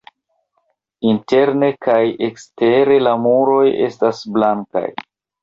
Interne 1.11 1.69
kaj 1.87 1.99
ekstere 2.29 2.99
la 3.09 3.15
muroj 3.27 3.61
estis 3.91 4.25
blankaj. 4.41 4.85